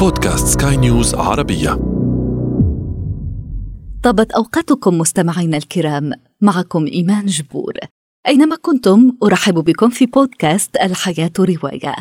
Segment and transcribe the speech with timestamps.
[0.00, 1.70] بودكاست سكاي نيوز عربية.
[4.02, 7.72] طابت أوقاتكم مستمعينا الكرام معكم إيمان جبور.
[8.26, 11.94] أينما كنتم أرحب بكم في بودكاست الحياة رواية.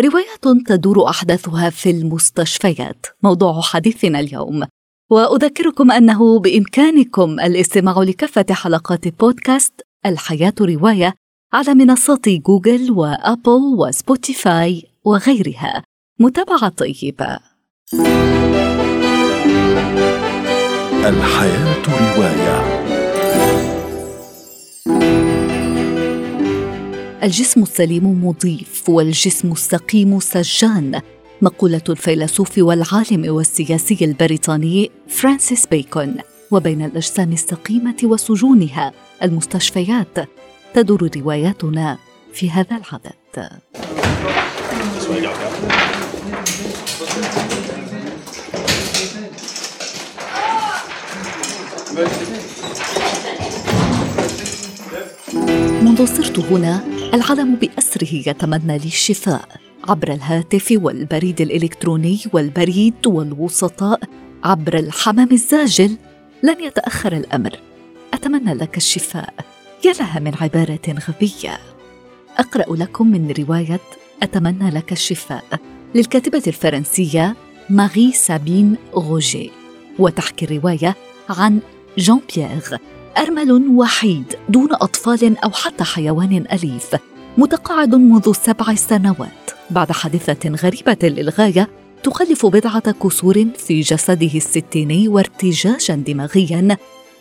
[0.00, 4.64] روايات تدور أحداثها في المستشفيات موضوع حديثنا اليوم.
[5.10, 11.14] وأذكركم أنه بإمكانكم الاستماع لكافة حلقات بودكاست الحياة رواية
[11.52, 15.87] على منصات جوجل وأبل وسبوتيفاي وغيرها.
[16.20, 17.38] متابعة طيبة.
[21.06, 22.84] الحياة رواية.
[27.22, 31.00] الجسم السليم مضيف والجسم السقيم سجان.
[31.42, 36.14] مقولة الفيلسوف والعالم والسياسي البريطاني فرانسيس بيكون.
[36.50, 40.28] وبين الأجسام السقيمة وسجونها المستشفيات.
[40.74, 41.98] تدور رواياتنا
[42.32, 43.12] في هذا العدد.
[55.82, 59.48] منذ صرت هنا العالم بأسره يتمنى لي الشفاء
[59.88, 64.00] عبر الهاتف والبريد الإلكتروني والبريد والوسطاء
[64.44, 65.96] عبر الحمام الزاجل
[66.42, 67.58] لن يتأخر الأمر.
[68.14, 69.34] أتمنى لك الشفاء.
[69.84, 71.58] يا لها من عبارة غبية.
[72.38, 73.80] أقرأ لكم من رواية
[74.22, 75.44] أتمنى لك الشفاء.
[75.94, 77.36] للكاتبة الفرنسية
[77.70, 79.50] ماري سابين روجي
[79.98, 80.96] وتحكي الرواية
[81.28, 81.60] عن
[81.98, 82.78] جون بيير
[83.18, 86.96] أرمل وحيد دون أطفال أو حتى حيوان أليف
[87.38, 89.50] متقاعد منذ سبع سنوات.
[89.70, 91.68] بعد حادثة غريبة للغاية
[92.02, 96.76] تخلف بضعة كسور في جسده الستيني وارتجاجا دماغيا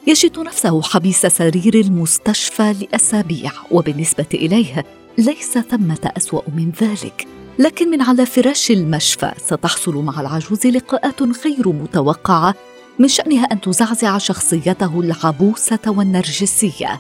[0.08, 4.86] يجد نفسه حبيس سرير المستشفى لأسابيع وبالنسبة إليه
[5.18, 7.37] ليس ثمة أسوأ من ذلك.
[7.60, 12.56] لكن من على فراش المشفى ستحصل مع العجوز لقاءات غير متوقعة
[13.00, 17.00] من شأنها أن تزعزع شخصيته العبوسة والنرجسية.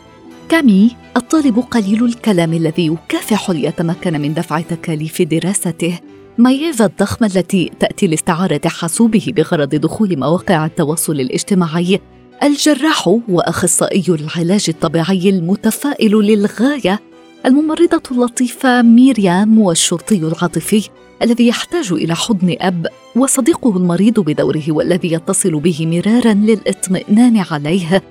[0.49, 5.99] كامي الطالب قليل الكلام الذي يكافح ليتمكن من دفع تكاليف دراسته.
[6.37, 11.99] ماييفا الضخمة التي تأتي لاستعارة حاسوبه بغرض دخول مواقع التواصل الاجتماعي.
[12.43, 16.99] الجراح وأخصائي العلاج الطبيعي المتفائل للغاية
[17.47, 20.89] الممرضة اللطيفة ميريام والشرطي العاطفي
[21.21, 28.03] الذي يحتاج إلى حضن أب وصديقه المريض بدوره والذي يتصل به مرارا للاطمئنان عليه.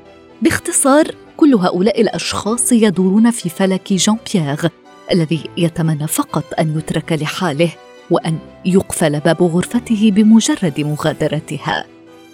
[0.42, 4.70] باختصار كل هؤلاء الأشخاص يدورون في فلك جان بيير
[5.12, 7.70] الذي يتمنى فقط أن يترك لحاله
[8.10, 11.84] وأن يقفل باب غرفته بمجرد مغادرتها.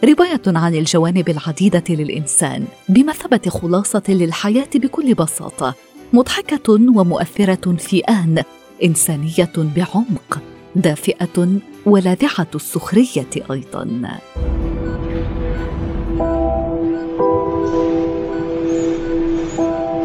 [0.04, 5.74] رواية عن الجوانب العديدة للإنسان بمثابة خلاصة للحياة بكل بساطة.
[6.12, 8.42] مضحكة ومؤثرة في آن
[8.84, 10.42] إنسانية بعمق
[10.76, 11.48] دافئة
[11.86, 13.84] ولاذعة السخرية أيضا.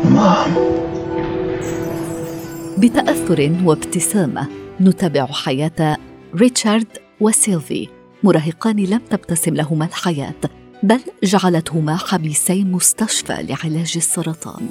[0.03, 0.53] مام
[2.77, 4.47] بتأثر وابتسامة
[4.81, 5.97] نتابع حياة
[6.35, 6.87] ريتشارد
[7.19, 7.87] وسيلفي
[8.23, 10.33] مراهقان لم تبتسم لهما الحياة
[10.83, 14.69] بل جعلتهما حبيسي مستشفى لعلاج السرطان.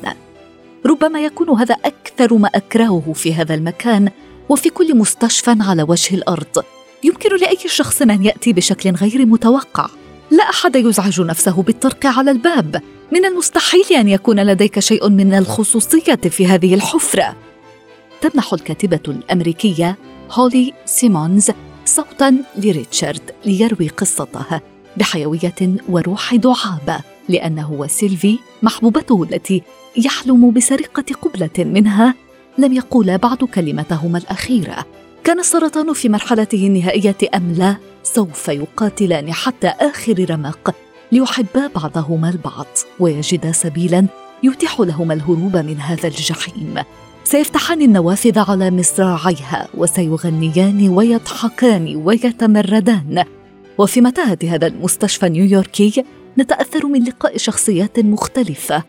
[0.87, 4.11] ربما يكون هذا أكثر ما أكرهه في هذا المكان
[4.49, 6.65] وفي كل مستشفى على وجه الأرض.
[7.05, 9.89] يمكن لأي شخص أن يأتي بشكل غير متوقع.
[10.31, 12.83] لا أحد يزعج نفسه بالطرق على الباب.
[13.13, 17.37] من المستحيل أن يكون لديك شيء من الخصوصيه في هذه الحفرة.
[18.21, 19.97] تمنح الكاتبة الأمريكية
[20.33, 21.51] هولي سيمونز
[21.85, 24.61] صوتا لريتشارد ليروي قصته
[24.97, 27.16] بحيوية وروح دعابة.
[27.29, 29.63] لأنه وسيلفي محبوبته التي
[29.97, 32.15] يحلم بسرقة قبلة منها.
[32.59, 34.87] لم يقولا بعد كلمتهما الأخيرة.
[35.25, 40.75] كان السرطان في مرحلته النهائية أم لا؟ سوف يقاتلان حتى آخر رمق
[41.13, 42.67] ليحبا بعضهما البعض
[43.01, 44.07] ويجدا سبيلا
[44.43, 46.75] يتيح لهما الهروب من هذا الجحيم.
[47.25, 53.25] سيفتحان النوافذ على مصراعيها وسيغنيان ويضحكان ويتمردان.
[53.79, 56.05] وفي متاهة هذا المستشفى النيويوركي
[56.39, 58.83] نتأثر من لقاء شخصيات مختلفة.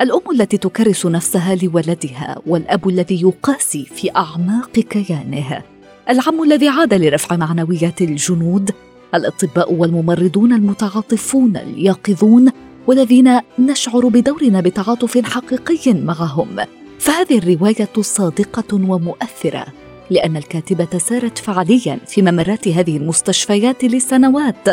[0.00, 5.62] الأم التي تكرس نفسها لولدها والأب الذي يقاسي في أعماق كيانه.
[6.08, 8.70] العم الذي عاد لرفع معنويات الجنود.
[9.14, 12.48] الأطباء والممرضون المتعاطفون اليقظون
[12.86, 16.56] والذين نشعر بدورنا بتعاطف حقيقي معهم.
[16.98, 19.66] فهذه الرواية صادقة ومؤثرة
[20.10, 24.68] لأن الكاتبة سارت فعليا في ممرات هذه المستشفيات لسنوات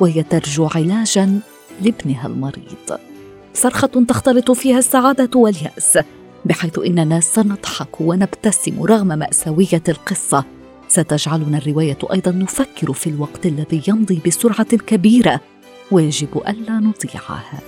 [0.00, 1.40] وهي ترجو علاجا
[1.82, 2.98] لابنها المريض.
[3.54, 5.98] صرخة تختلط فيها السعادة واليأس
[6.44, 10.44] بحيث إننا سنضحك ونبتسم رغم مأساوية القصة.
[10.88, 15.40] ستجعلنا الرواية أيضا نفكر في الوقت الذي يمضي بسرعة كبيرة
[15.90, 17.60] ويجب ألا نضيعها.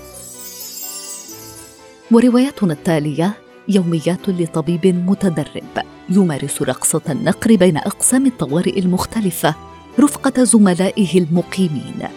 [2.11, 3.33] وروايتنا التالية
[3.69, 9.55] يوميات لطبيب متدرب يمارس رقصة النقر بين أقسام الطوارئ المختلفة
[10.01, 12.09] رفقة زملائه المقيمين.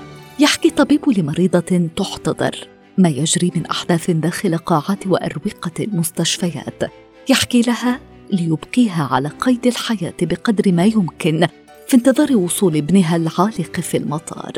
[0.41, 2.67] يحكي طبيب لمريضة تحتضر.
[2.97, 6.83] ما يجري من أحداث داخل قاعات وأروقة المستشفيات.
[7.29, 7.99] يحكي لها
[8.31, 11.47] ليبقيها على قيد الحياة بقدر ما يمكن
[11.87, 14.53] في انتظار وصول ابنها العالق في المطار.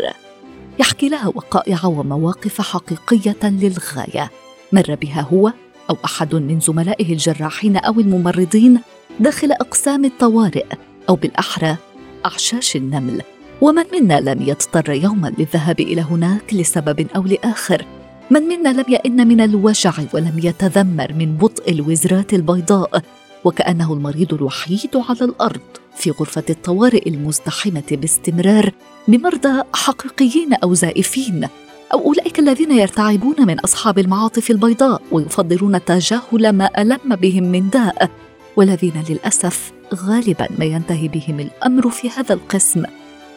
[0.80, 4.31] يحكي لها وقائع ومواقف حقيقية للغاية.
[4.71, 5.53] مر بها هو
[5.89, 8.79] أو أحد من زملائه الجراحين أو الممرضين
[9.19, 10.65] داخل أقسام الطوارئ
[11.09, 11.77] أو بالأحرى
[12.25, 13.21] أعشاش النمل.
[13.63, 17.86] ومن منا لم يضطر يوما للذهاب إلى هناك لسبب أو لآخر؟
[18.31, 23.01] من منا لم يئن من الوجع ولم يتذمر من بطء الوزرات البيضاء
[23.44, 25.62] وكأنه المريض الوحيد على الأرض
[25.95, 28.71] في غرفة الطوارئ المزدحمة باستمرار
[29.07, 31.48] بمرضى حقيقيين أو زائفين
[31.94, 38.10] أو أولئك الذين يرتعبون من أصحاب المعاطف البيضاء ويفضلون تجاهل ما ألم بهم من داء
[38.56, 42.83] والذين للأسف غالبا ما ينتهي بهم الأمر في هذا القسم.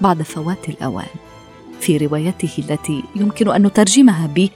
[0.00, 1.06] بعد فوات الأوان.
[1.80, 4.48] في روايته التي يمكن أن نترجمها ب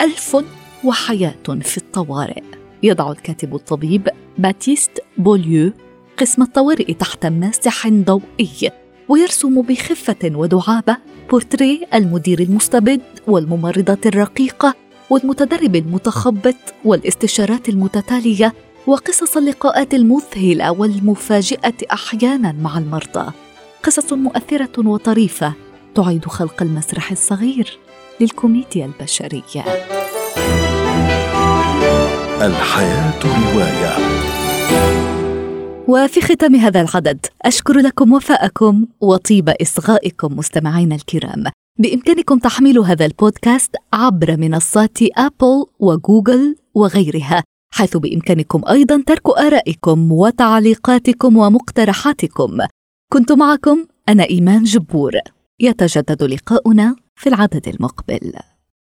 [0.00, 0.36] ألف
[0.84, 2.42] وحياة في الطوارئ.
[2.82, 4.08] يضع الكاتب الطبيب
[4.38, 5.72] باتيست بوليو
[6.18, 8.70] قسم الطوارئ تحت ماسح ضوئي
[9.08, 10.96] ويرسم بخفة ودعابة
[11.30, 14.74] بورتريه المدير المستبد والممرضة الرقيقة
[15.10, 18.54] والمتدرب المتخبط والاستشارات المتتالية
[18.86, 23.32] وقصص اللقاءات المذهلة والمفاجئة أحيانا مع المرضى.
[23.82, 25.54] قصص مؤثرة وطريفة
[25.94, 27.78] تعيد خلق المسرح الصغير
[28.20, 29.64] للكوميديا البشرية.
[32.42, 33.96] الحياة رواية.
[35.88, 41.44] وفي ختام هذا العدد أشكر لكم وفاءكم وطيب إصغائكم مستمعينا الكرام.
[41.78, 47.42] بإمكانكم تحميل هذا البودكاست عبر منصات أبل وجوجل وغيرها
[47.72, 52.58] حيث بإمكانكم أيضا ترك آرائكم وتعليقاتكم ومقترحاتكم.
[53.12, 55.12] كنت معكم أنا إيمان جبور.
[55.60, 58.32] يتجدد لقاؤنا في العدد المقبل.